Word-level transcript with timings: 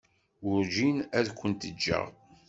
Werǧin 0.45 0.97
ad 1.17 1.27
kent-ǧǧeɣ. 1.39 2.05